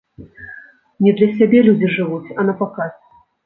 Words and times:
Не 1.07 1.11
для 1.21 1.29
сябе 1.37 1.59
людзі 1.69 1.93
жывуць, 1.99 2.35
а 2.39 2.51
напаказ. 2.51 2.93